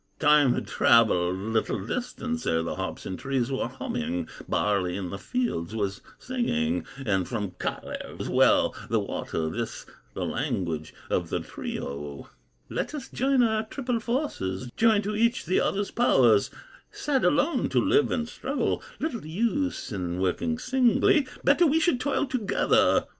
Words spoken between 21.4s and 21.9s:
Better we